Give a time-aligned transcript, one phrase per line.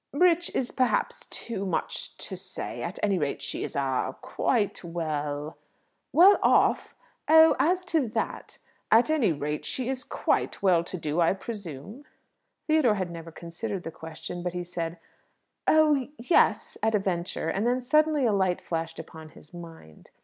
[0.13, 2.81] "Rich is, perhaps, too much to say.
[2.81, 5.57] At any rate, she is a quite well"
[6.11, 6.95] "Well off?
[7.27, 8.57] Oh, as to that"
[8.99, 12.03] "At any rate, she is quite well to do, I presume!"
[12.65, 14.97] Theodore had never considered the question, but he said,
[15.67, 20.09] "Oh yes," at a venture; and then suddenly a light flashed upon his mind.